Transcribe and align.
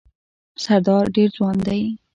سردار 0.63 1.05
ډېر 1.15 1.29
ځوان 1.37 1.57
دی. 1.67 1.81